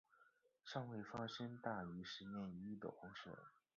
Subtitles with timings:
[0.65, 3.31] 尚未发生大于十年一遇的洪水。